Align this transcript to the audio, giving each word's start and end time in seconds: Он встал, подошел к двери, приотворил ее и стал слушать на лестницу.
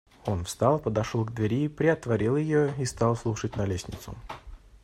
Он 0.25 0.45
встал, 0.45 0.79
подошел 0.79 1.23
к 1.25 1.31
двери, 1.31 1.67
приотворил 1.67 2.35
ее 2.35 2.73
и 2.79 2.85
стал 2.85 3.15
слушать 3.15 3.55
на 3.55 3.65
лестницу. 3.67 4.15